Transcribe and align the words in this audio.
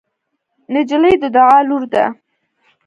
نجلۍ 0.73 1.15
د 1.21 1.23
دعا 1.35 1.57
لور 1.67 1.83
ده. 1.93 2.05